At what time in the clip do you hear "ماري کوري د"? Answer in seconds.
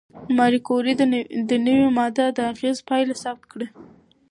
0.37-1.51